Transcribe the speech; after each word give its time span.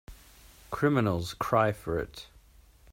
Criminals 0.71 1.35
cry 1.35 1.71
for 1.71 1.99
it. 1.99 2.25